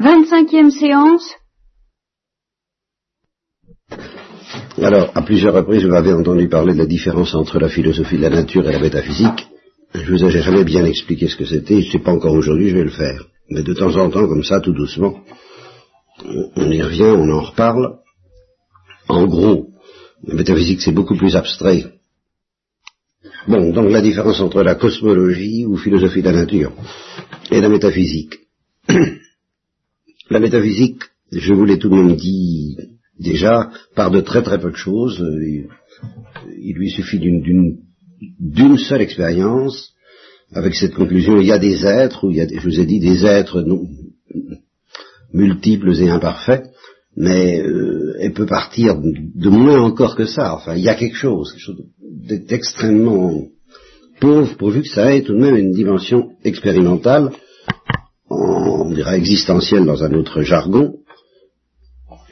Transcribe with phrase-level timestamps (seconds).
[0.00, 1.34] Vingt-cinquième séance.
[4.80, 8.22] Alors, à plusieurs reprises, vous m'avez entendu parler de la différence entre la philosophie de
[8.22, 9.46] la nature et la métaphysique.
[9.92, 12.70] Je vous ai jamais bien expliqué ce que c'était, je ne sais pas encore aujourd'hui,
[12.70, 13.26] je vais le faire.
[13.50, 15.20] Mais de temps en temps, comme ça, tout doucement,
[16.24, 17.98] on y revient, on en reparle.
[19.06, 19.68] En gros,
[20.24, 21.84] la métaphysique, c'est beaucoup plus abstrait.
[23.46, 26.72] Bon, donc la différence entre la cosmologie ou philosophie de la nature
[27.50, 28.49] et la métaphysique.
[30.30, 31.02] La métaphysique,
[31.32, 32.76] je vous l'ai tout de même dit
[33.18, 35.24] déjà, part de très très peu de choses.
[36.58, 39.92] Il lui suffit d'une seule expérience.
[40.52, 42.98] Avec cette conclusion, il y a des êtres, il y a, je vous ai dit,
[42.98, 43.64] des êtres
[45.32, 46.64] multiples et imparfaits,
[47.16, 50.56] mais euh, elle peut partir de moins encore que ça.
[50.56, 51.84] Enfin, il y a quelque chose, quelque chose
[52.48, 53.44] d'extrêmement
[54.20, 57.30] pauvre, pourvu que ça ait tout de même une dimension expérimentale,
[58.30, 60.94] on dirait existentielle dans un autre jargon,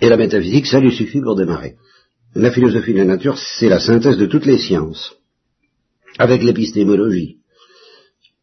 [0.01, 1.74] et la métaphysique, ça lui suffit pour démarrer.
[2.35, 5.16] La philosophie de la nature, c'est la synthèse de toutes les sciences,
[6.19, 7.38] avec l'épistémologie,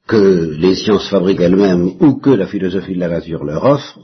[0.07, 3.99] que les sciences fabriquent elles-mêmes ou que la philosophie de la nature leur offre,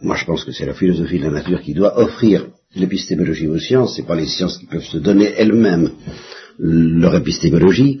[0.00, 3.58] moi, je pense que c'est la philosophie de la nature qui doit offrir l'épistémologie aux
[3.58, 5.92] sciences, c'est pas les sciences qui peuvent se donner elles-mêmes
[6.58, 8.00] leur épistémologie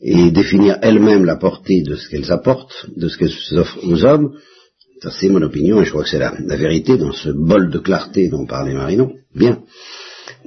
[0.00, 4.36] et définir elles-mêmes la portée de ce qu'elles apportent, de ce qu'elles offrent aux hommes.
[5.02, 7.78] Ça, c'est mon opinion et je crois que c'est la, vérité dans ce bol de
[7.78, 9.12] clarté dont parlait Marinon.
[9.34, 9.62] Bien.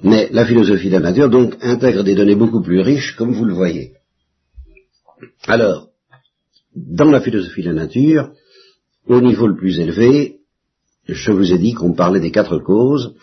[0.04, 3.46] Mais la philosophie de la nature, donc, intègre des données beaucoup plus riches, comme vous
[3.46, 3.94] le voyez.
[5.48, 5.90] Alors,
[6.76, 8.32] dans la philosophie de la nature,
[9.08, 10.38] au niveau le plus élevé,
[11.08, 13.16] je vous ai dit qu'on parlait des quatre causes,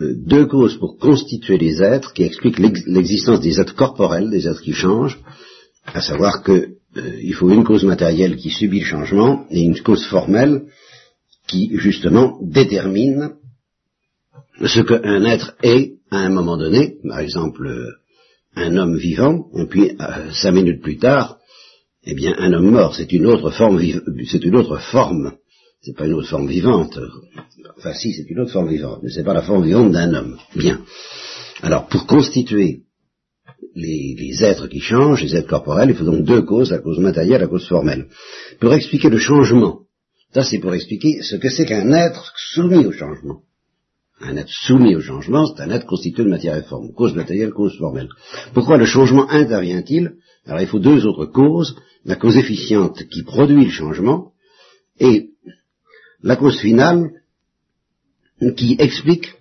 [0.00, 4.72] deux causes pour constituer les êtres qui expliquent l'existence des êtres corporels, des êtres qui
[4.72, 5.18] changent,
[5.86, 10.04] à savoir qu'il euh, faut une cause matérielle qui subit le changement et une cause
[10.06, 10.66] formelle
[11.48, 13.32] qui justement détermine
[14.64, 17.90] ce qu'un être est à un moment donné, par exemple euh,
[18.56, 19.92] un homme vivant, et puis
[20.32, 21.38] cinq minutes plus tard,
[22.04, 23.80] eh bien un homme mort, c'est une autre forme,
[24.26, 25.34] c'est une autre forme
[25.80, 26.98] c'est pas une autre forme vivante.
[27.76, 30.38] Enfin si, c'est une autre forme vivante, mais c'est pas la forme vivante d'un homme.
[30.56, 30.82] Bien.
[31.62, 32.82] Alors, pour constituer
[33.74, 37.40] les, êtres qui changent, les êtres corporels, il faut donc deux causes, la cause matérielle,
[37.40, 38.08] la cause formelle.
[38.60, 39.80] Pour expliquer le changement,
[40.34, 43.42] ça c'est pour expliquer ce que c'est qu'un être soumis au changement.
[44.20, 47.52] Un être soumis au changement, c'est un être constitué de matière et forme, cause matérielle,
[47.52, 48.08] cause formelle.
[48.52, 50.14] Pourquoi le changement intervient-il?
[50.44, 54.32] Alors il faut deux autres causes, la cause efficiente qui produit le changement,
[54.98, 55.27] et
[56.22, 57.10] la cause finale
[58.56, 59.34] qui explique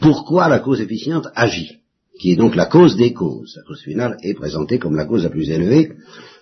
[0.00, 1.78] pourquoi la cause efficiente agit,
[2.18, 3.54] qui est donc la cause des causes.
[3.56, 5.92] La cause finale est présentée comme la cause la plus élevée,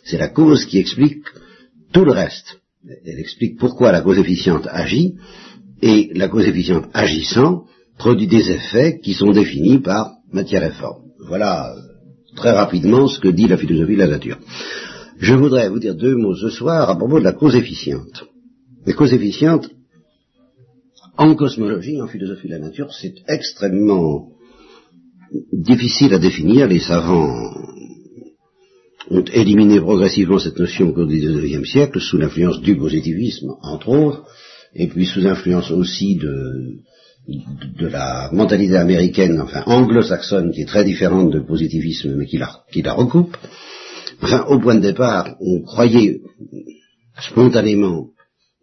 [0.04, 1.24] c'est la cause qui explique
[1.92, 2.60] tout le reste.
[3.06, 5.14] Elle explique pourquoi la cause efficiente agit,
[5.82, 7.64] et la cause efficiente agissant
[7.98, 11.02] produit des effets qui sont définis par matière et forme.
[11.26, 11.80] Voilà euh,
[12.36, 14.38] très rapidement ce que dit la philosophie de la nature.
[15.18, 18.24] Je voudrais vous dire deux mots ce soir à propos de la cause efficiente.
[18.86, 19.70] Les causes efficientes,
[21.16, 24.28] en cosmologie, en philosophie de la nature, c'est extrêmement
[25.52, 26.68] difficile à définir.
[26.68, 27.54] Les savants
[29.10, 33.88] ont éliminé progressivement cette notion au cours du XIXe siècle, sous l'influence du positivisme, entre
[33.88, 34.24] autres,
[34.74, 36.80] et puis sous influence aussi de,
[37.78, 42.64] de la mentalité américaine, enfin anglo-saxonne, qui est très différente du positivisme, mais qui la,
[42.70, 43.36] qui la recoupe.
[44.20, 46.20] Enfin, au point de départ, on croyait
[47.20, 48.08] spontanément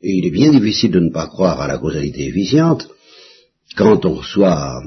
[0.03, 2.88] et il est bien difficile de ne pas croire à la causalité efficiente.
[3.75, 4.81] Quand on reçoit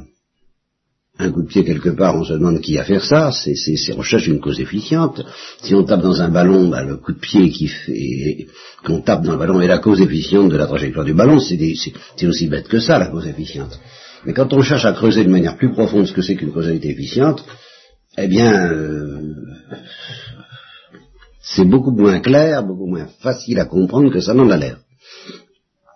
[1.19, 3.54] un coup de pied quelque part, on se demande qui a fait ça, c'est,
[3.97, 5.25] on cherche une cause efficiente.
[5.62, 8.48] Si on tape dans un ballon, bah, le coup de pied qui fait,
[8.84, 11.56] qu'on tape dans le ballon est la cause efficiente de la trajectoire du ballon, c'est,
[12.26, 13.78] aussi bête que ça, la cause efficiente.
[14.26, 16.91] Mais quand on cherche à creuser de manière plus profonde ce que c'est qu'une causalité
[16.91, 17.44] efficiente,
[18.19, 19.20] eh bien, euh,
[21.42, 24.78] c'est beaucoup moins clair, beaucoup moins facile à comprendre que ça n'en a l'air.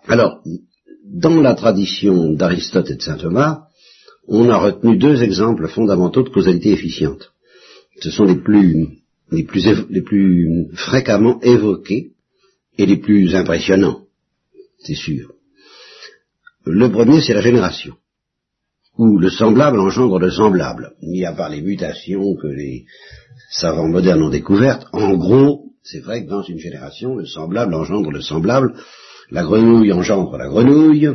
[0.09, 0.41] Alors,
[1.05, 3.67] dans la tradition d'Aristote et de saint Thomas,
[4.27, 7.31] on a retenu deux exemples fondamentaux de causalité efficiente.
[8.01, 8.87] Ce sont les plus,
[10.73, 12.13] fréquemment évoqués
[12.79, 14.01] et les plus impressionnants,
[14.79, 15.33] c'est sûr.
[16.65, 17.93] Le premier, c'est la génération,
[18.97, 20.93] où le semblable engendre le semblable.
[21.03, 22.85] Mis à part les mutations que les
[23.51, 28.09] savants modernes ont découvertes, en gros, c'est vrai que dans une génération, le semblable engendre
[28.11, 28.73] le semblable,
[29.31, 31.09] la grenouille engendre la grenouille,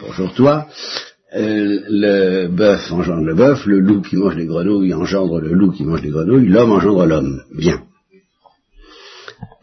[0.00, 0.68] bonjour toi,
[1.34, 5.72] euh, le bœuf engendre le bœuf, le loup qui mange les grenouilles engendre le loup
[5.72, 7.42] qui mange les grenouilles, l'homme engendre l'homme.
[7.52, 7.82] Bien.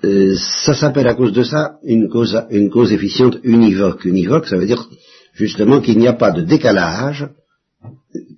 [0.04, 4.06] euh, ça s'appelle à cause de ça une cause, une efficiente univoque.
[4.06, 4.88] Univoque, ça veut dire
[5.34, 7.30] justement qu'il n'y a pas de décalage,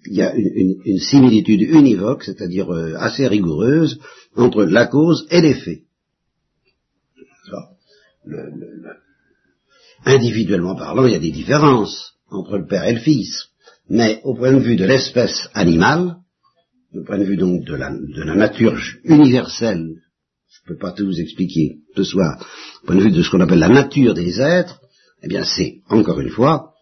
[0.09, 3.99] il y a une, similitude univoque, c'est-à-dire euh, assez rigoureuse,
[4.35, 5.86] entre la cause et l'effet.
[10.05, 13.49] Individuellement parlant, il y a des différences entre le père et le fils,
[13.89, 16.17] mais au point de vue de l'espèce animale,
[16.93, 19.97] au point de vue donc de la, de la nature universelle
[20.49, 22.45] je ne peux pas tout vous expliquer ce soir,
[22.83, 24.81] au point de vue de ce qu'on appelle la nature des êtres,
[25.23, 26.73] eh bien c'est, encore une fois,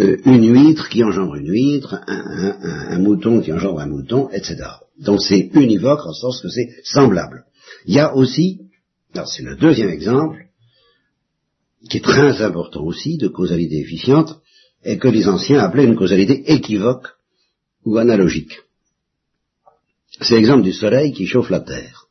[0.00, 4.56] euh, une huître qui engendre une huître, un, mouton qui engendre un mouton, etc.
[4.98, 7.44] Donc c'est univoque en sens que c'est semblable.
[7.86, 8.60] Il y a aussi,
[9.14, 10.46] alors c'est le deuxième exemple,
[11.88, 14.40] qui est très important aussi, de causalité efficiente,
[14.84, 17.08] et que les anciens appelaient une causalité équivoque
[17.84, 18.60] ou analogique.
[20.20, 22.06] C'est l'exemple du soleil qui chauffe la terre.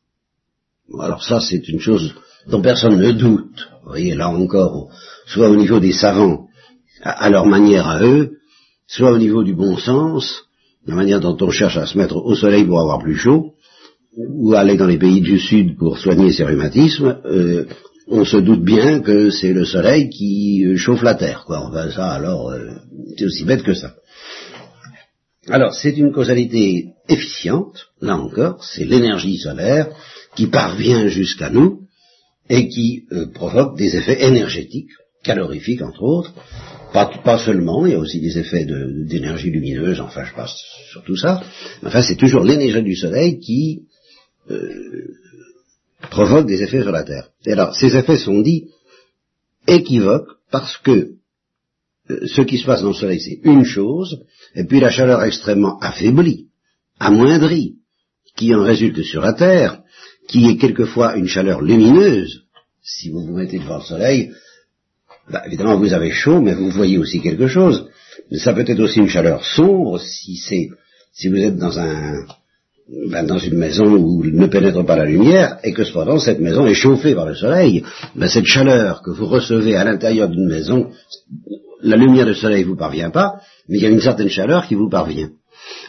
[1.00, 2.14] Alors ça, c'est une chose
[2.48, 3.70] dont personne ne doute.
[3.84, 4.90] Vous voyez, là encore,
[5.26, 6.48] soit au niveau des savants,
[7.02, 8.38] à, leur manière à eux,
[8.88, 10.46] soit au niveau du bon sens,
[10.86, 13.54] la manière dont on cherche à se mettre au soleil pour avoir plus chaud,
[14.18, 17.66] ou aller dans les pays du Sud pour soigner ses rhumatismes, euh,
[18.12, 21.62] on se doute bien que c'est le soleil qui chauffe la terre, quoi.
[21.66, 22.72] Enfin, ça, alors, euh,
[23.18, 23.96] c'est aussi bête que ça.
[25.48, 29.90] Alors, c'est une causalité efficiente, là encore, c'est l'énergie solaire
[30.36, 31.80] qui parvient jusqu'à nous
[32.50, 34.92] et qui euh, provoque des effets énergétiques,
[35.24, 36.34] calorifiques entre autres,
[36.94, 40.54] pas, seulement, il y a aussi des effets d'énergie lumineuse, enfin je passe
[40.92, 41.42] sur tout ça,
[41.86, 43.84] enfin c'est toujours l'énergie du soleil qui
[44.50, 45.08] euh,
[46.10, 47.30] provoque des effets sur la Terre.
[47.46, 48.70] Et alors, ces effets sont dits
[49.68, 51.12] équivoques parce que
[52.10, 54.24] euh, ce qui se passe dans le soleil, c'est une chose,
[54.56, 56.48] et puis la chaleur extrêmement affaiblie,
[57.00, 57.76] amoindrie,
[58.36, 59.82] qui en résulte sur la Terre,
[60.28, 62.44] qui est quelquefois une chaleur lumineuse,
[62.82, 64.32] si vous vous mettez devant le soleil,
[65.30, 67.88] bah, évidemment vous avez chaud, mais vous voyez aussi quelque chose.
[68.30, 70.70] Mais ça peut être aussi une chaleur sombre, si c'est,
[71.14, 72.26] si vous êtes dans un,
[73.10, 76.66] ben, dans une maison où ne pénètre pas la lumière, et que cependant cette maison
[76.66, 77.84] est chauffée par le soleil,
[78.16, 80.92] ben, cette chaleur que vous recevez à l'intérieur d'une maison,
[81.82, 83.36] la lumière du soleil ne vous parvient pas,
[83.68, 85.30] mais il y a une certaine chaleur qui vous parvient.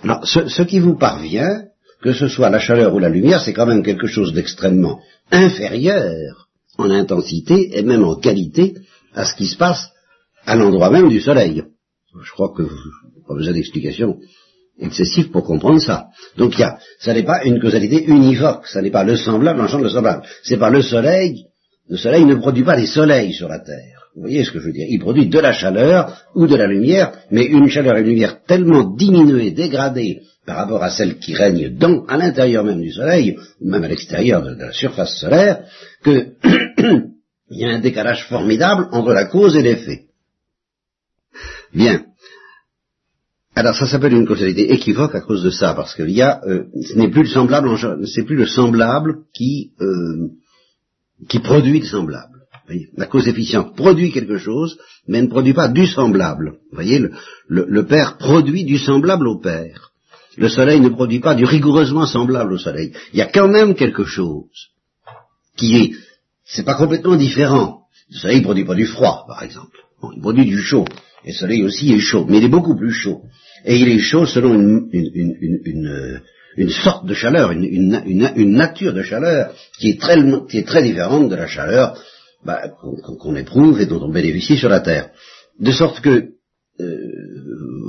[0.05, 1.65] Alors, ce qui vous parvient,
[2.03, 5.01] que ce soit la chaleur ou la lumière, c'est quand même quelque chose d'extrêmement
[5.31, 6.49] inférieur
[6.79, 8.75] en intensité et même en qualité
[9.15, 9.91] à ce qui se passe
[10.47, 11.63] à l'endroit même du soleil.
[12.23, 12.77] Je crois que vous
[13.27, 14.19] pas besoin d'explications
[14.79, 16.07] excessives pour comprendre ça.
[16.37, 19.61] Donc il y a, ça n'est pas une causalité univoque, ça n'est pas le semblable
[19.61, 20.23] ensemble le semblable.
[20.43, 21.47] C'est pas le soleil,
[21.89, 24.09] le soleil ne produit pas des soleils sur la Terre.
[24.15, 26.67] Vous voyez ce que je veux dire Il produit de la chaleur ou de la
[26.67, 31.35] lumière, mais une chaleur et une lumière tellement diminuées, dégradées, par rapport à celle qui
[31.35, 35.65] règne dans, à l'intérieur même du Soleil, ou même à l'extérieur de, la surface solaire,
[36.03, 36.35] qu'il
[37.51, 40.07] y a un décalage formidable entre la cause et l'effet.
[41.73, 42.05] Bien.
[43.55, 46.65] Alors ça s'appelle une causalité équivoque à cause de ça, parce qu'il y a, euh,
[46.89, 47.69] ce n'est plus le semblable,
[48.07, 50.29] c'est plus le semblable qui euh,
[51.29, 52.41] qui produit le semblable.
[52.97, 56.53] la cause efficiente produit quelque chose, mais ne produit pas du semblable.
[56.71, 59.93] Vous voyez, le, le père produit du semblable au père.
[60.37, 62.93] Le soleil ne produit pas du rigoureusement semblable au soleil.
[63.13, 64.71] Il y a quand même quelque chose
[65.57, 65.93] qui est,
[66.45, 67.83] c'est pas complètement différent.
[68.11, 69.77] Le soleil ne produit pas du froid, par exemple.
[70.17, 70.87] il produit du chaud.
[71.25, 73.23] Et le soleil aussi est chaud, mais il est beaucoup plus chaud.
[73.65, 76.21] Et il est chaud selon une,
[76.71, 80.17] sorte de chaleur, une, nature de chaleur qui est très,
[80.49, 81.97] qui est très différente de la chaleur
[82.45, 82.61] bah,
[83.21, 85.11] qu'on éprouve et dont on bénéficie sur la Terre.
[85.61, 86.31] De sorte que
[86.81, 86.99] euh,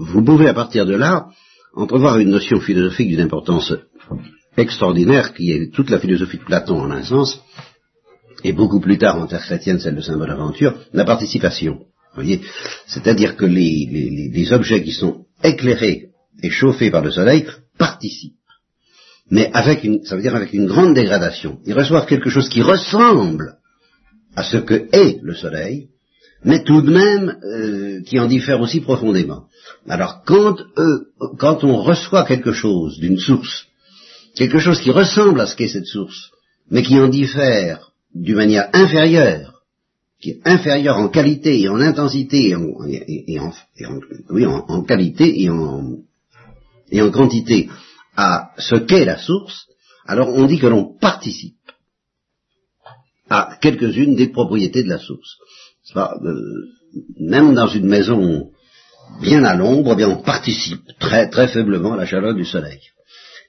[0.05, 1.27] vous pouvez à partir de là
[1.73, 3.73] entrevoir une notion philosophique d'une importance
[4.57, 7.41] extraordinaire qui est toute la philosophie de Platon en un sens,
[8.43, 11.79] et beaucoup plus tard en terre chrétienne celle de Saint Bonaventure, la participation.
[12.87, 16.09] C'est-à-dire que les, objets qui sont éclairés
[16.41, 17.45] et chauffés par le soleil
[17.77, 18.33] participent.
[19.29, 21.59] Mais avec une, ça veut dire avec une grande dégradation.
[21.65, 23.57] Ils reçoivent quelque chose qui ressemble
[24.35, 25.89] à ce que est le soleil,
[26.43, 29.45] mais tout de même euh, qui en diffère aussi profondément.
[29.87, 31.05] Alors quand, euh,
[31.39, 33.67] quand on reçoit quelque chose d'une source,
[34.35, 36.31] quelque chose qui ressemble à ce qu'est cette source,
[36.69, 39.52] mais qui en diffère d'une manière inférieure,
[40.23, 42.55] qui est inférieure en qualité et en intensité et
[43.39, 43.53] en,
[44.69, 45.97] en, qualité et en,
[46.89, 47.69] et en quantité
[48.15, 49.67] à ce qu'est la source,
[50.05, 51.57] alors on dit que l'on participe
[53.29, 55.35] à quelques-unes des propriétés de la source.
[55.93, 56.13] Euh,
[57.19, 58.49] même dans une maison
[59.21, 62.79] bien à l'ombre, eh on participe très très faiblement à la chaleur du soleil.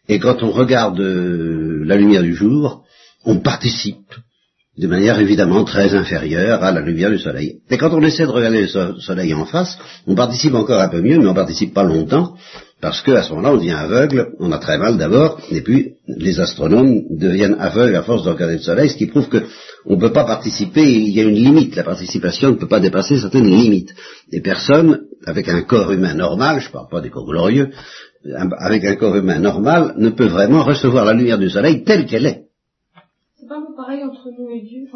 [0.09, 2.85] Et quand on regarde euh, la lumière du jour,
[3.25, 4.13] on participe
[4.77, 7.61] de manière évidemment très inférieure à la lumière du soleil.
[7.71, 11.01] Et quand on essaie de regarder le soleil en face, on participe encore un peu
[11.01, 12.35] mieux, mais on participe pas longtemps,
[12.81, 16.41] parce qu'à ce moment-là, on devient aveugle, on a très mal d'abord, et puis les
[16.41, 20.13] astronomes deviennent aveugles à force de regarder le soleil, ce qui prouve qu'on ne peut
[20.13, 23.95] pas participer, il y a une limite, la participation ne peut pas dépasser certaines limites.
[24.33, 27.71] Les personnes, avec un corps humain normal, je ne parle pas des corps glorieux,
[28.59, 32.27] avec un corps humain normal, ne peut vraiment recevoir la lumière du soleil telle qu'elle
[32.27, 32.44] est.
[33.87, 34.87] Pareil entre nous et Dieu,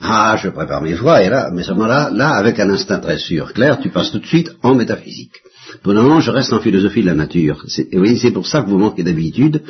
[0.00, 3.18] Ah, je prépare mes voies, et là, mais ce moment-là, là, avec un instinct très
[3.18, 5.32] sûr, clair, tu passes tout de suite en métaphysique.
[5.82, 7.64] Pour le moment, je reste en philosophie de la nature.
[7.90, 9.62] Et voyez, c'est pour ça que vous manquez d'habitude,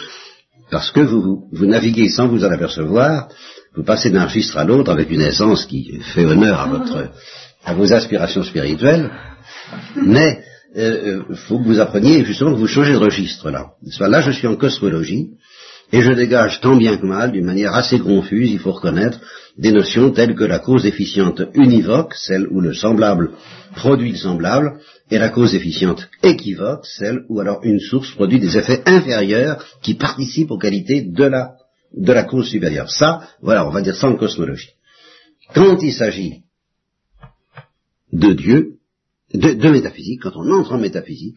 [0.71, 3.29] parce que vous, vous, naviguez sans vous en apercevoir,
[3.75, 7.09] vous passez d'un registre à l'autre avec une essence qui fait honneur à votre,
[7.65, 9.11] à vos aspirations spirituelles,
[9.97, 10.41] mais
[10.75, 13.71] il euh, euh, faut que vous appreniez justement que vous changez de registre là.
[13.99, 15.31] Là, je suis en cosmologie,
[15.93, 19.21] et je dégage tant bien que mal, d'une manière assez confuse, il faut reconnaître,
[19.57, 23.31] des notions telles que la cause efficiente univoque, celle où le semblable
[23.75, 28.59] produit le semblable, et la cause efficiente équivoque, celle où alors une source produit des
[28.59, 31.57] effets inférieurs qui participent aux qualités de la,
[31.97, 32.91] de la cause supérieure.
[32.91, 34.71] Ça, voilà, on va dire ça en cosmologie.
[35.55, 36.43] Quand il s'agit
[38.13, 38.79] de Dieu,
[39.33, 41.37] de, de métaphysique, quand on entre en métaphysique,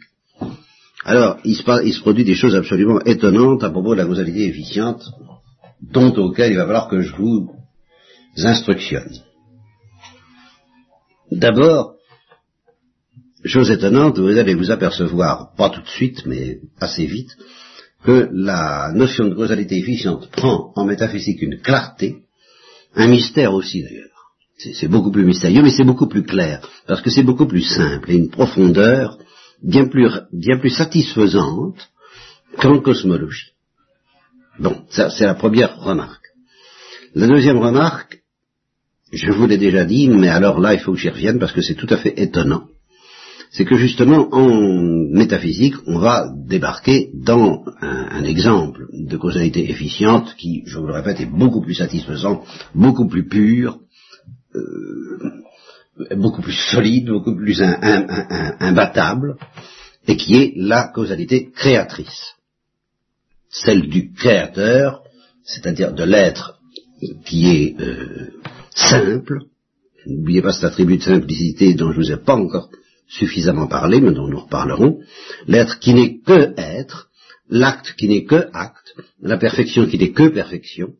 [1.06, 5.04] alors, il se, produit des choses absolument étonnantes à propos de la causalité efficiente,
[5.82, 7.50] dont auquel il va falloir que je vous
[8.38, 9.14] instructionne.
[11.32, 11.96] D'abord,
[13.46, 17.32] chose étonnante, vous allez vous apercevoir, pas tout de suite, mais assez vite,
[18.04, 22.24] que la notion de causalité efficiente prend en métaphysique une clarté,
[22.96, 24.06] un mystère aussi d'ailleurs.
[24.58, 28.12] C'est beaucoup plus mystérieux, mais c'est beaucoup plus clair, parce que c'est beaucoup plus simple,
[28.12, 29.18] et une profondeur
[29.62, 31.90] bien plus, bien plus satisfaisante
[32.58, 33.52] qu'en cosmologie.
[34.60, 36.26] Bon, ça c'est la première remarque.
[37.16, 38.22] La deuxième remarque,
[39.12, 41.62] je vous l'ai déjà dit, mais alors là il faut que j'y revienne parce que
[41.62, 42.68] c'est tout à fait étonnant.
[43.52, 50.62] C'est que justement en métaphysique, on va débarquer dans un, exemple de causalité efficiente qui,
[50.68, 52.44] je vous le répète, est beaucoup plus satisfaisant,
[52.76, 53.80] beaucoup plus pur,
[54.56, 55.42] euh,
[56.16, 59.38] beaucoup plus solide, beaucoup plus imbattable,
[60.08, 62.36] et qui est la causalité créatrice.
[63.50, 65.04] Celle du créateur,
[65.44, 66.60] c'est-à-dire de l'être
[67.26, 68.32] qui est euh,
[68.76, 69.40] simple.
[70.06, 72.70] N'oubliez pas cet attribut de simplicité dont je ne vous ai pas encore
[73.08, 75.00] suffisamment parlé, mais dont nous reparlerons.
[75.48, 77.10] L'être qui n'est que être,
[77.50, 80.94] l'acte qui n'est que acte, la perfection qui n'est que perfection,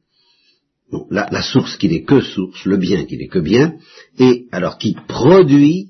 [1.10, 3.76] la, source qui n'est que source, le bien qui n'est que bien,
[4.18, 5.90] et alors qui produit,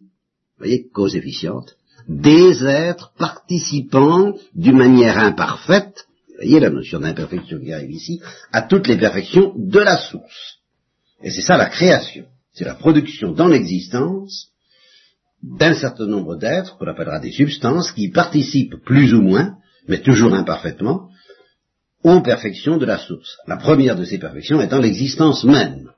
[0.58, 1.76] vous voyez, cause efficiente,
[2.08, 8.62] des êtres participant d'une manière imparfaite, vous voyez la notion d'imperfection qui arrive ici, à
[8.64, 10.60] toutes les perfections de la source.
[11.22, 14.48] Et c'est ça la création, c'est la production dans l'existence
[15.42, 19.56] d'un certain nombre d'êtres, qu'on appellera des substances, qui participent plus ou moins,
[19.88, 21.10] mais toujours imparfaitement,
[22.04, 23.38] aux perfections de la source.
[23.48, 25.92] La première de ces perfections étant l'existence même.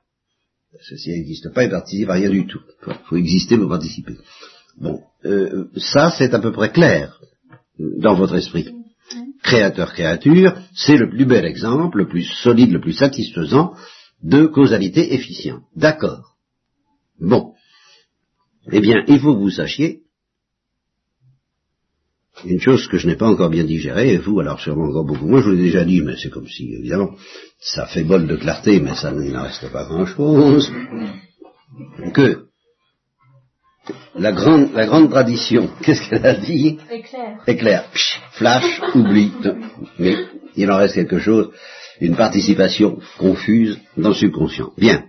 [0.80, 2.60] Ceci n'existe pas, il participe à rien du tout.
[2.86, 4.16] Il faut exister pour participer.
[4.78, 7.20] Bon, euh, ça c'est à peu près clair
[7.78, 8.68] dans votre esprit.
[9.42, 13.74] Créateur-créature, c'est le plus bel exemple, le plus solide, le plus satisfaisant
[14.22, 15.64] de causalité efficiente.
[15.76, 16.36] D'accord.
[17.20, 17.52] Bon.
[18.70, 20.02] Eh bien, il faut que vous sachiez
[22.44, 25.26] une chose que je n'ai pas encore bien digérée, et vous alors sûrement encore beaucoup
[25.26, 27.10] moins, je vous l'ai déjà dit, mais c'est comme si, évidemment,
[27.60, 30.72] ça fait bol de clarté, mais ça n'en reste pas grand-chose,
[32.14, 32.46] que
[34.14, 36.78] la grande, la grande tradition, qu'est-ce qu'elle a dit?
[36.90, 37.38] Éclair.
[37.46, 37.84] Éclair.
[38.32, 39.32] flash, oublie.
[39.98, 40.16] Mais
[40.56, 41.50] il en reste quelque chose,
[42.00, 44.72] une participation confuse dans le subconscient.
[44.76, 45.04] Bien.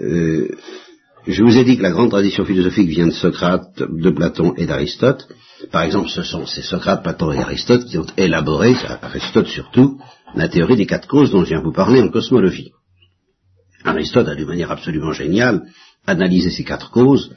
[0.00, 0.48] Euh,
[1.26, 4.66] je vous ai dit que la grande tradition philosophique vient de Socrate, de Platon et
[4.66, 5.26] d'Aristote.
[5.72, 9.98] Par exemple, ce sont ces Socrate, Platon et Aristote qui ont élaboré, Aristote surtout,
[10.34, 12.70] la théorie des quatre causes dont je viens vous parler en cosmologie.
[13.84, 15.62] Aristote a d'une manière absolument géniale
[16.06, 17.32] analysé ces quatre causes,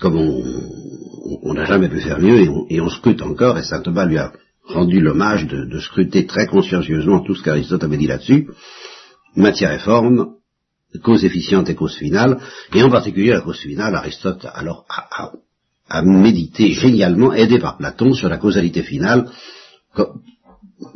[0.00, 4.18] comme on n'a jamais pu faire mieux, et on, scrute encore, et saint Thomas lui
[4.18, 4.32] a
[4.66, 8.48] rendu l'hommage de, de, scruter très consciencieusement tout ce qu'Aristote avait dit là-dessus,
[9.36, 10.34] matière et forme,
[11.02, 12.38] cause efficiente et cause finale,
[12.74, 14.86] et en particulier la cause finale, Aristote alors
[15.88, 19.30] a, médité génialement, aidé par Platon, sur la causalité finale.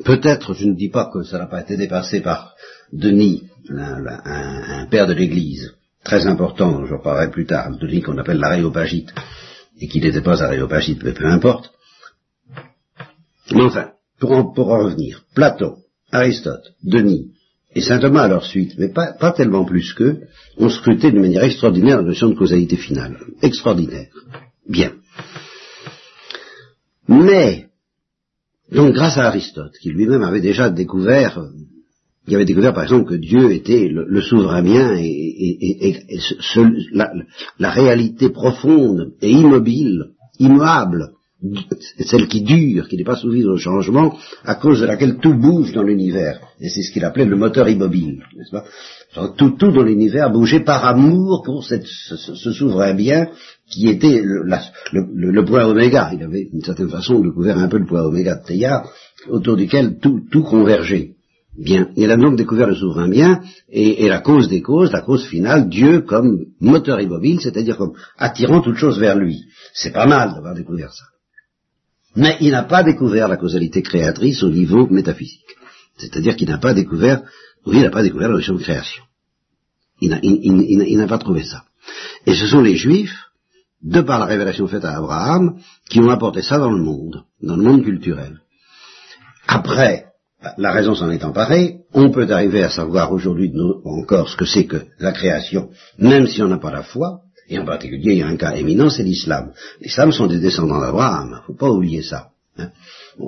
[0.04, 2.54] Peut-être, je ne dis pas que ça n'a pas été dépassé par
[2.92, 5.74] Denis, un, père de l'Église,
[6.04, 9.12] très important, dont j'en parlerai plus tard, Denis qu'on appelle l'aréopagite,
[9.80, 11.70] et qui n'était pas aréopagite, mais peu importe.
[13.52, 15.76] Mais enfin, pour pour en revenir, Platon,
[16.10, 17.32] Aristote, Denis,
[17.74, 20.22] et saint Thomas à leur suite, mais pas, tellement plus qu'eux,
[20.56, 23.18] ont scruté de manière extraordinaire la notion de causalité finale.
[23.42, 24.08] Extraordinaire.
[24.68, 24.92] Bien.
[27.08, 27.66] Mais,
[28.72, 31.42] donc grâce à Aristote, qui lui-même avait déjà découvert,
[32.26, 35.96] il avait découvert par exemple que Dieu était le, souverain bien et,
[37.58, 41.12] la, réalité profonde et immobile, immuable,
[42.00, 45.72] celle qui dure, qui n'est pas soumise au changement, à cause de laquelle tout bouge
[45.72, 46.40] dans l'univers.
[46.60, 48.64] Et c'est ce qu'il appelait le moteur immobile, n'est-ce pas?
[49.36, 51.80] Tout, tout dans l'univers bougeait par amour pour ce,
[52.52, 53.28] souverain bien
[53.70, 54.42] qui était le,
[54.92, 56.10] le, point oméga.
[56.12, 58.90] Il avait d'une certaine façon découvert un peu le point oméga de Teilhard,
[59.28, 61.14] autour duquel tout, tout convergeait.
[61.56, 61.88] Bien.
[61.96, 65.26] Il a donc découvert le souverain bien et, et, la cause des causes, la cause
[65.26, 69.44] finale, Dieu comme moteur immobile, c'est-à-dire comme attirant toute chose vers lui.
[69.72, 71.04] C'est pas mal d'avoir découvert ça.
[72.18, 75.54] Mais il n'a pas découvert la causalité créatrice au niveau métaphysique.
[75.98, 77.22] C'est-à-dire qu'il n'a pas découvert,
[77.64, 79.04] oui, il n'a pas découvert la notion de création.
[80.00, 81.62] Il n'a pas trouvé ça.
[82.26, 83.16] Et ce sont les Juifs,
[83.82, 87.56] de par la révélation faite à Abraham, qui ont apporté ça dans le monde, dans
[87.56, 88.40] le monde culturel.
[89.46, 90.06] Après,
[90.56, 93.52] la raison s'en est emparée, on peut arriver à savoir aujourd'hui
[93.84, 97.58] encore ce que c'est que la création, même si on n'a pas la foi, et
[97.58, 99.52] en particulier il y a un cas éminent, c'est l'islam.
[99.80, 102.28] L'islam sont des descendants d'Abraham, il ne faut pas oublier ça.
[102.58, 102.70] Hein.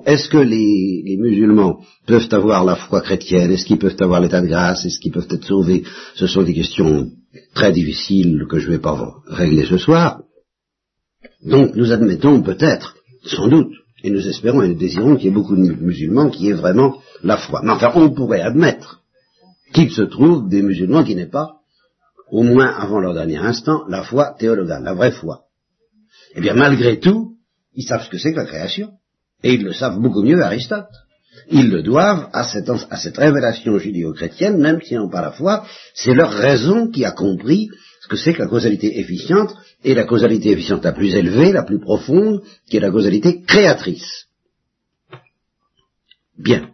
[0.07, 3.51] Est-ce que les, musulmans peuvent avoir la foi chrétienne?
[3.51, 4.85] Est-ce qu'ils peuvent avoir l'état de grâce?
[4.85, 5.83] Est-ce qu'ils peuvent être sauvés?
[6.15, 7.11] Ce sont des questions
[7.55, 10.23] très difficiles que je ne vais pas régler ce soir.
[11.45, 13.73] Donc nous admettons peut-être, sans doute,
[14.03, 16.99] et nous espérons et nous désirons qu'il y ait beaucoup de musulmans qui aient vraiment
[17.23, 17.61] la foi.
[17.65, 19.03] Mais enfin, on pourrait admettre
[19.73, 21.60] qu'il se trouve des musulmans qui n'aient pas,
[22.31, 25.45] au moins avant leur dernier instant, la foi théologale, la vraie foi.
[26.35, 27.37] Eh bien, malgré tout,
[27.75, 28.91] ils savent ce que c'est que la création.
[29.43, 30.87] Et ils le savent beaucoup mieux Aristote.
[31.51, 36.31] Ils le doivent à cette, révélation judéo-chrétienne, même s'ils n'ont pas la foi, c'est leur
[36.31, 37.69] raison qui a compris
[38.03, 41.63] ce que c'est que la causalité efficiente, et la causalité efficiente la plus élevée, la
[41.63, 44.27] plus profonde, qui est la causalité créatrice.
[46.39, 46.71] Bien.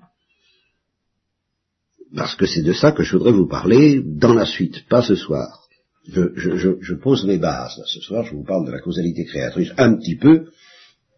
[2.17, 5.15] Parce que c'est de ça que je voudrais vous parler dans la suite, pas ce
[5.15, 5.69] soir.
[6.09, 7.83] Je, je, je pose mes bases.
[7.87, 10.47] Ce soir, je vous parle de la causalité créatrice un petit peu.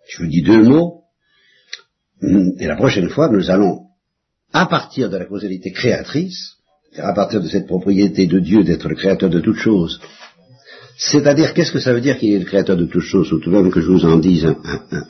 [0.08, 1.02] Je vous dis deux mots,
[2.22, 3.82] et la prochaine fois, nous allons,
[4.52, 6.56] à partir de la causalité créatrice,
[6.96, 10.00] à partir de cette propriété de Dieu d'être le créateur de toutes choses,
[10.96, 13.50] c'est-à-dire, qu'est-ce que ça veut dire qu'il est le créateur de toutes choses, ou tout
[13.50, 14.46] de même que je vous en dise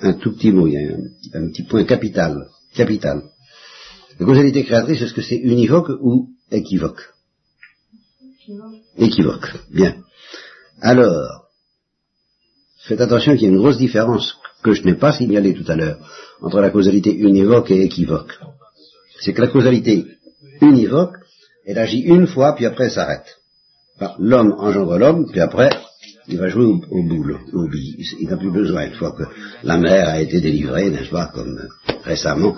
[0.03, 3.23] un, tout petit mot, il y a un, petit point capital, capital.
[4.19, 7.03] La causalité créatrice, est-ce que c'est univoque ou équivoque?
[8.97, 9.49] Équivoque.
[9.71, 9.97] Bien.
[10.81, 11.49] Alors,
[12.87, 15.77] faites attention qu'il y a une grosse différence que je n'ai pas signalée tout à
[15.77, 15.99] l'heure
[16.41, 18.39] entre la causalité univoque et équivoque.
[19.21, 20.05] C'est que la causalité
[20.61, 21.17] univoque,
[21.67, 23.39] elle agit une fois, puis après elle s'arrête.
[24.19, 25.71] L'homme engendre l'homme, puis après,
[26.29, 27.69] il va jouer au, au boule, au
[28.21, 29.25] Il n'a plus besoin, une fois que
[29.65, 31.61] la mer a été délivrée, n'est-ce pas, comme
[32.05, 32.57] récemment,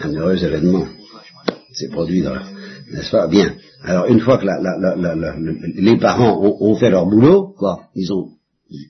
[0.00, 0.86] un heureux événement
[1.72, 2.34] s'est produit dans
[2.92, 3.26] n'est-ce pas?
[3.26, 3.54] Bien.
[3.82, 4.46] Alors, une fois que
[5.80, 8.28] les parents ont, fait leur boulot, quoi, ils ont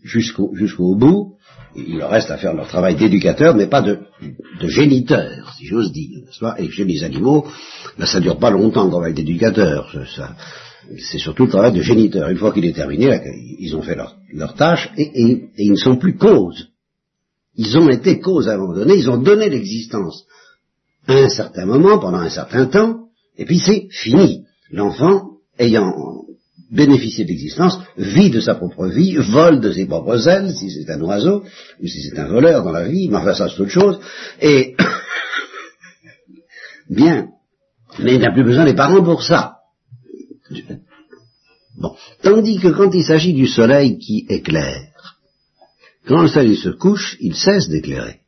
[0.03, 1.37] jusqu'au jusqu'au bout,
[1.75, 4.01] il leur reste à faire leur travail d'éducateur, mais pas de,
[4.61, 6.21] de géniteur, si j'ose dire.
[6.59, 7.47] Et chez les animaux,
[7.99, 9.91] ben, ça dure pas longtemps le travail d'éducateur.
[11.11, 12.29] C'est surtout le travail de géniteur.
[12.29, 13.21] Une fois qu'il est terminé,
[13.59, 16.69] ils ont fait leur, leur tâche et, ils ne sont plus cause.
[17.57, 20.25] Ils ont été cause à un moment donné, ils ont donné l'existence
[21.09, 24.45] un certain moment, pendant un certain temps, et puis c'est fini.
[24.71, 25.93] L'enfant, ayant
[26.71, 30.91] bénéficier de l'existence, vit de sa propre vie, vole de ses propres ailes, si c'est
[30.91, 31.45] un oiseau,
[31.81, 34.01] ou si c'est un voleur dans la vie, mais enfin ça c'est autre chose,
[34.41, 34.75] et
[36.91, 37.29] bien,
[37.99, 39.57] mais il n'a plus besoin des parents pour ça.
[41.77, 41.95] Bon.
[42.23, 45.19] Tandis que quand il s'agit du soleil qui éclaire,
[46.07, 48.21] quand le soleil se couche, il cesse d'éclairer.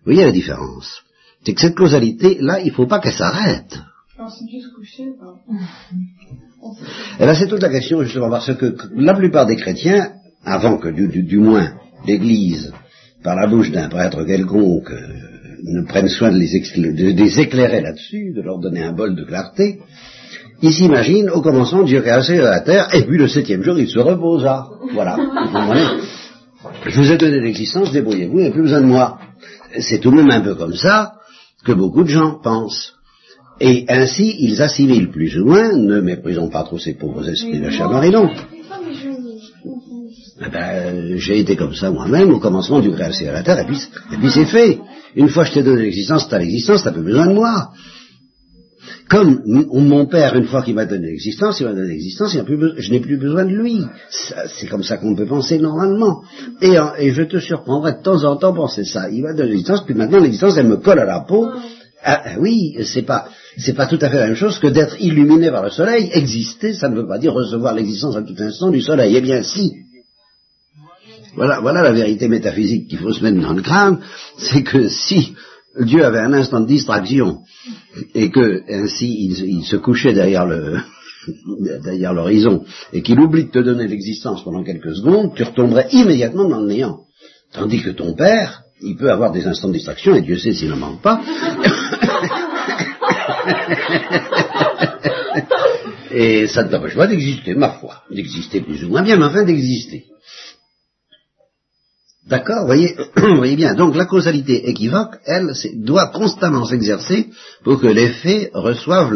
[0.00, 1.02] Vous voyez la différence?
[1.44, 3.80] C'est que cette causalité, là, il ne faut pas qu'elle s'arrête.
[7.18, 10.12] Et là, c'est toute la question, justement, parce que la plupart des chrétiens,
[10.44, 11.72] avant que du, moins
[12.06, 12.72] l'Église,
[13.22, 14.98] par la bouche d'un prêtre quelconque, euh,
[15.62, 19.78] ne prenne soin de les, éclairer là-dessus, de leur donner un bol de clarté,
[20.62, 23.98] ils s'imaginent, au commencement, Dieu créa la terre, et puis le septième jour, il se
[23.98, 24.68] reposa.
[24.92, 25.16] Voilà.
[26.86, 29.18] Je vous ai donné l'existence, débrouillez-vous, il n'y a plus besoin de moi.
[29.78, 31.14] C'est tout de même un peu comme ça
[31.64, 32.94] que beaucoup de gens pensent.
[33.60, 37.70] Et ainsi, ils assimilent plus ou moins, ne méprisons pas trop ces pauvres esprits de
[37.70, 38.30] cher Marilon.
[40.42, 43.66] Eh ben, j'ai été comme ça moi-même au commencement du création à la terre, et
[43.66, 43.78] puis,
[44.12, 44.78] et puis c'est fait.
[45.14, 47.72] Une fois que je t'ai donné l'existence, t'as l'existence, t'as plus besoin de moi.
[49.10, 53.00] Comme mon père, une fois qu'il m'a donné l'existence, il m'a donné l'existence, je n'ai
[53.00, 53.84] plus besoin de lui.
[54.08, 56.22] C'est comme ça qu'on peut penser normalement.
[56.62, 59.10] Et, et, je te surprendrai de temps en temps penser ça.
[59.10, 61.48] Il m'a donné l'existence, puis maintenant l'existence, elle me colle à la peau.
[62.04, 64.94] Ah, ah oui, c'est pas, c'est pas tout à fait la même chose que d'être
[65.00, 66.08] illuminé par le soleil.
[66.12, 69.16] Exister, ça ne veut pas dire recevoir l'existence à tout instant du soleil.
[69.16, 69.72] Eh bien, si.
[71.34, 73.98] Voilà, voilà la vérité métaphysique qu'il faut se mettre dans le crâne,
[74.38, 75.34] c'est que si
[75.78, 77.42] Dieu avait un instant de distraction
[78.14, 80.78] et que ainsi il, se couchait derrière le
[81.84, 86.48] derrière l'horizon et qu'il oublie de te donner l'existence pendant quelques secondes, tu retomberais immédiatement
[86.48, 87.02] dans le néant.
[87.52, 90.70] Tandis que ton père, il peut avoir des instants de distraction et Dieu sait s'il
[90.70, 91.20] ne manque pas.
[96.10, 99.44] et ça ne t'empêche pas d'exister, ma foi, d'exister plus ou moins bien, mais enfin
[99.44, 100.06] d'exister.
[102.30, 103.74] D'accord voyez, voyez bien.
[103.74, 107.26] Donc la causalité équivoque, elle, doit constamment s'exercer
[107.64, 109.12] pour que l'effet reçoive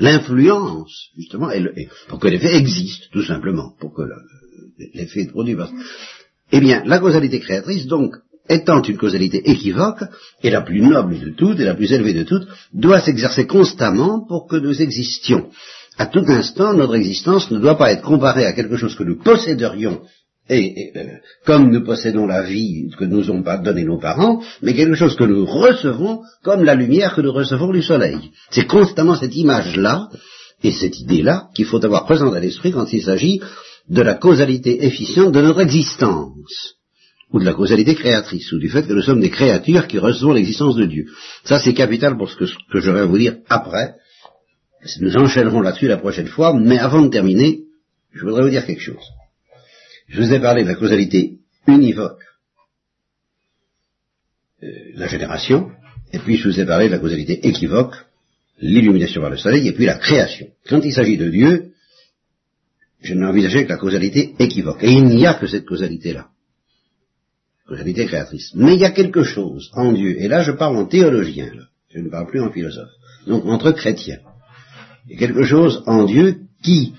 [0.00, 4.02] l'influence, justement, et, pour que l'effet existe, tout simplement, pour que
[4.94, 5.56] l'effet produit.
[6.50, 8.16] Eh bien, la causalité créatrice, donc,
[8.48, 10.02] étant une causalité équivoque,
[10.42, 14.26] et la plus noble de toutes, et la plus élevée de toutes, doit s'exercer constamment
[14.26, 15.50] pour que nous existions.
[15.98, 19.22] À tout instant, notre existence ne doit pas être comparée à quelque chose que nous
[19.22, 20.00] posséderions
[20.50, 21.04] et, euh,
[21.46, 25.16] comme nous possédons la vie que nous ont pas donné nos parents, mais quelque chose
[25.16, 28.18] que nous recevons comme la lumière que nous recevons du soleil.
[28.50, 30.08] C'est constamment cette image-là
[30.62, 33.40] et cette idée-là qu'il faut avoir présente à l'esprit quand il s'agit
[33.88, 36.74] de la causalité efficiente de notre existence,
[37.32, 40.32] ou de la causalité créatrice, ou du fait que nous sommes des créatures qui recevons
[40.32, 41.06] l'existence de Dieu.
[41.44, 43.94] Ça, c'est capital pour ce que, que je vais vous dire après.
[45.00, 47.60] Nous enchaînerons là-dessus la prochaine fois, mais avant de terminer,
[48.12, 49.04] je voudrais vous dire quelque chose.
[50.10, 52.24] Je vous ai parlé de la causalité univoque,
[54.62, 55.70] euh, la génération,
[56.12, 57.94] et puis je vous ai parlé de la causalité équivoque,
[58.58, 60.48] l'illumination par le soleil, et puis la création.
[60.68, 61.72] Quand il s'agit de Dieu,
[63.00, 64.82] je n'ai envisagé que la causalité équivoque.
[64.82, 66.26] Et il n'y a que cette causalité-là.
[67.68, 68.50] Causalité créatrice.
[68.56, 71.52] Mais il y a quelque chose en Dieu, et là je parle en théologien,
[71.88, 72.90] je ne parle plus en philosophe,
[73.28, 74.18] donc entre chrétiens.
[75.06, 76.94] Il y a quelque chose en Dieu qui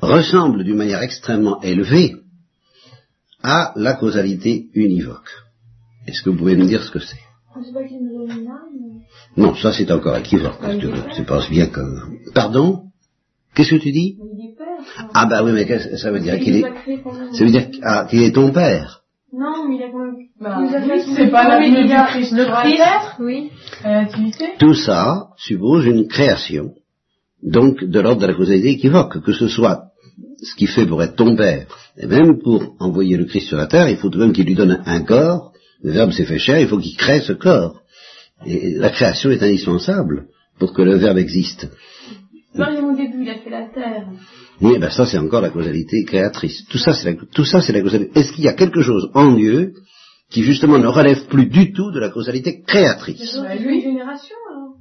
[0.00, 2.21] ressemble d'une manière extrêmement élevée
[3.42, 5.30] à la causalité univoque.
[6.06, 7.18] Est-ce que vous pouvez me dire ce que c'est?
[9.36, 10.58] Non, ça c'est encore équivoque.
[11.14, 11.80] tu, penses bien que...
[12.34, 12.84] Pardon?
[13.54, 14.16] Qu'est-ce que tu dis?
[15.14, 16.64] Ah bah oui, mais ça veut dire qu'il est...
[17.32, 19.02] Ça veut dire ah, qu'il est ton père?
[19.32, 20.16] Non, mais il a quand même...
[20.40, 20.58] Bah,
[21.16, 22.32] c'est pas la du Christ.
[22.32, 23.50] Le Christ, oui.
[24.58, 26.74] Tout ça suppose une création,
[27.42, 29.91] donc de l'ordre de la causalité équivoque, que ce soit
[30.42, 33.66] ce qui fait pour être ton père, et même pour envoyer le Christ sur la
[33.66, 35.52] terre, il faut tout de même qu'il lui donne un corps,
[35.82, 37.80] le Verbe s'est fait chair, il faut qu'il crée ce corps.
[38.44, 40.26] Et la création est indispensable
[40.58, 41.68] pour que le Verbe existe.
[42.54, 44.06] au début, il a fait la terre.
[44.60, 46.64] Oui, ben ça c'est encore la causalité créatrice.
[46.68, 48.18] Tout ça c'est la, tout ça c'est la causalité.
[48.18, 49.72] Est-ce qu'il y a quelque chose en Dieu
[50.30, 53.38] qui justement ne relève plus du tout de la causalité créatrice?
[53.60, 54.76] Lui, génération alors.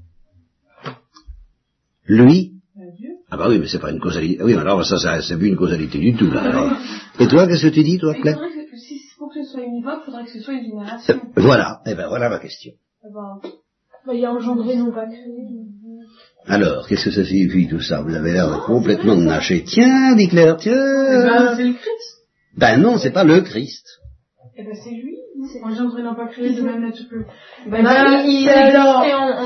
[2.05, 2.60] Lui,
[3.33, 4.43] ah bah oui, mais c'est pas une causalité.
[4.43, 6.29] Oui, alors ça, ça c'est plus une causalité du tout.
[6.29, 6.77] Là,
[7.17, 9.99] Et toi, qu'est-ce que tu dis, toi, Claire que, si, Pour que ce soit univoque,
[10.01, 11.13] il faudrait que ce soit une génération.
[11.13, 12.73] Euh, voilà, et eh ben voilà ma question.
[13.05, 13.39] Eh ben,
[14.05, 15.15] bah, il y a engendré, non pas créé.
[16.45, 18.01] Alors, qu'est-ce que ça signifie tout ça?
[18.01, 19.63] Vous avez l'air complètement de nager.
[19.63, 22.27] Tiens, dit Claire, tiens eh ben, c'est le Christ.
[22.57, 23.87] Ben non, c'est pas le Christ.
[24.57, 25.15] Eh ben c'est lui.
[25.63, 27.15] Engendré, non pas créé, de même nature que...
[27.69, 28.45] Ben, ben il,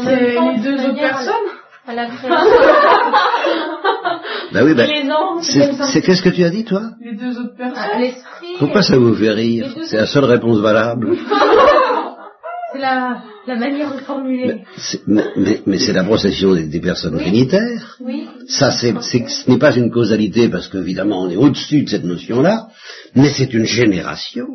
[0.03, 1.54] c'est les deux autres personnes
[1.87, 2.07] à la
[4.53, 4.87] bah oui, bah,
[5.41, 6.93] c'est qu'est-ce que tu as dit, toi?
[6.99, 7.99] Les deux autres personnes.
[7.99, 8.55] l'esprit.
[8.57, 11.15] Pourquoi ça vous fait rire C'est la seule réponse valable.
[12.73, 14.63] c'est la, la, manière de formuler.
[15.05, 17.97] Mais, mais, c'est la procession des, personnes trinitaires.
[17.99, 18.27] Oui.
[18.47, 22.67] Ça, c'est, ce n'est pas une causalité parce qu'évidemment on est au-dessus de cette notion-là,
[23.13, 24.47] mais c'est une génération.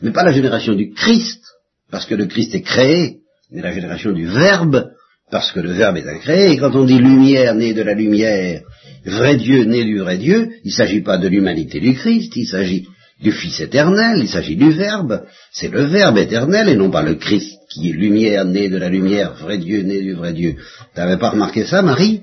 [0.00, 1.44] Mais pas la génération du Christ,
[1.90, 3.18] parce que le Christ est créé,
[3.50, 4.88] mais la génération du Verbe,
[5.30, 8.62] parce que le Verbe est incréé, et quand on dit lumière née de la lumière,
[9.04, 12.46] vrai Dieu né du vrai Dieu, il ne s'agit pas de l'humanité du Christ, il
[12.46, 12.86] s'agit
[13.20, 17.16] du Fils éternel, il s'agit du Verbe, c'est le Verbe éternel et non pas le
[17.16, 20.56] Christ qui est lumière née de la lumière, vrai Dieu né du vrai Dieu.
[20.94, 22.22] T'avais pas remarqué ça, Marie?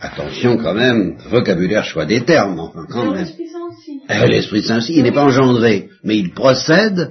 [0.00, 3.26] Attention quand même, vocabulaire, choix des termes, enfin quand même.
[4.28, 7.10] L'Esprit Saint aussi, il n'est pas engendré, mais il procède,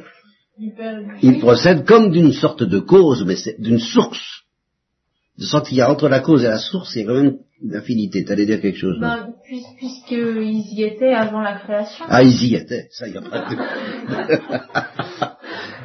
[1.22, 4.45] il procède comme d'une sorte de cause, mais c'est d'une source
[5.38, 7.22] de sorte qu'il y a entre la cause et la source, il y a quand
[7.22, 8.24] même une affinité.
[8.24, 12.06] T'allais dire quelque chose ben, Puisqu'ils y étaient avant la création.
[12.08, 13.56] Ah, ils y étaient, ça, il n'y a pas de...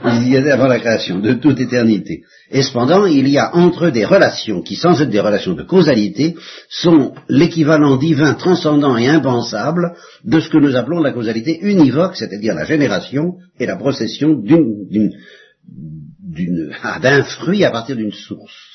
[0.02, 2.22] Il y a avant la création, de toute éternité.
[2.50, 5.62] Et cependant, il y a entre eux des relations qui, sans être des relations de
[5.62, 6.36] causalité,
[6.68, 12.54] sont l'équivalent divin, transcendant et impensable de ce que nous appelons la causalité univoque, c'est-à-dire
[12.54, 15.10] la génération et la procession d'une,
[16.82, 18.69] ah, d'un fruit à partir d'une source.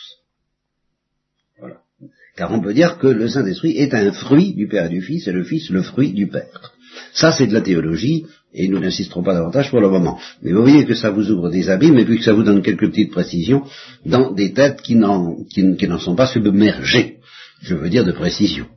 [2.35, 5.27] Car on peut dire que le Saint-Esprit est un fruit du Père et du Fils,
[5.27, 6.73] et le Fils le fruit du Père.
[7.13, 10.19] Ça, c'est de la théologie, et nous n'insisterons pas davantage pour le moment.
[10.41, 12.61] Mais vous voyez que ça vous ouvre des abîmes, et puis que ça vous donne
[12.61, 13.63] quelques petites précisions
[14.05, 17.17] dans des têtes qui n'en, qui, n'en sont pas submergées.
[17.61, 18.67] Je veux dire de précision.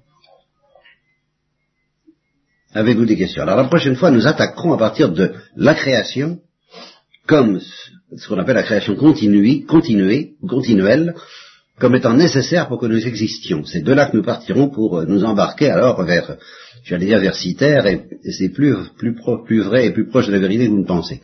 [2.75, 3.43] Avez-vous des questions?
[3.43, 6.39] Alors la prochaine fois, nous attaquerons à partir de la création,
[7.27, 11.15] comme ce qu'on appelle la création continue, continuée, continuelle,
[11.79, 13.65] comme étant nécessaire pour que nous existions.
[13.65, 16.37] C'est de là que nous partirons pour euh, nous embarquer alors vers,
[16.85, 20.39] j'allais dire vers Citer, et, c'est plus, plus, plus vrai et plus proche de la
[20.39, 21.23] vérité que vous ne pensez.